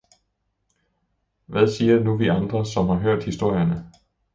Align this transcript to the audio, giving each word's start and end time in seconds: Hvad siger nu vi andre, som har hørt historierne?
Hvad 1.45 1.67
siger 1.67 1.99
nu 1.99 2.17
vi 2.17 2.27
andre, 2.27 2.65
som 2.65 2.87
har 2.87 2.95
hørt 2.95 3.23
historierne? 3.23 3.91